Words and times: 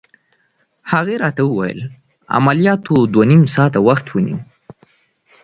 هغې 0.91 1.15
راته 1.23 1.41
وویل: 1.45 1.79
عملياتو 2.37 2.93
دوه 3.13 3.25
نيم 3.31 3.43
ساعته 3.55 3.79
وخت 3.87 4.05
ونیو. 4.09 4.37